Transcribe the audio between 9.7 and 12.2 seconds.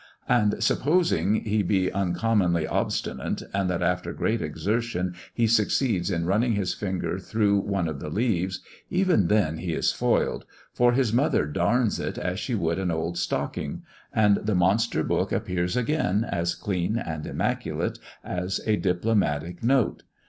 is foiled, for his mother darns it